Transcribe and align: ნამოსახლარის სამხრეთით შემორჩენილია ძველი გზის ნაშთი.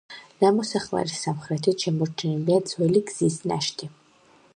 ნამოსახლარის 0.43 1.19
სამხრეთით 1.25 1.85
შემორჩენილია 1.87 2.63
ძველი 2.71 3.03
გზის 3.11 3.37
ნაშთი. 3.53 3.91